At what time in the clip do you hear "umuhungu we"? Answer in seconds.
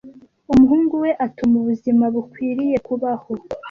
0.51-1.11